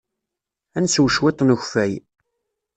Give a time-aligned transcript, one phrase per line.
[0.75, 1.93] Ad nsew cwiṭ n ukeffay.